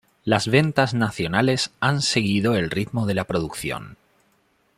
[0.23, 3.97] Las ventas nacionales han seguido el ritmo de la producción.